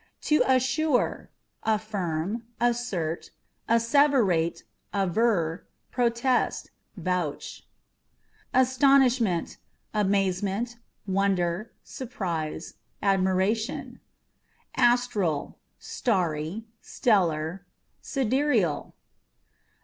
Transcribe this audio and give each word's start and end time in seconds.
To 0.23 0.41
Assure 0.47 1.29
â€" 1.63 1.75
affirm, 1.75 2.47
assert, 2.59 3.29
asseverate, 3.69 4.63
aver, 4.95 5.67
protest, 5.91 6.71
vouch. 6.97 7.67
Astonishment 8.51 9.57
â€" 9.93 10.01
amazement, 10.01 10.77
wonder, 11.05 11.71
surprise, 11.83 12.73
admiration. 13.03 13.99
Astral 14.75 15.59
â€" 15.59 15.83
starry, 15.83 16.63
stellar, 16.81 17.63
sidereal. 18.01 18.95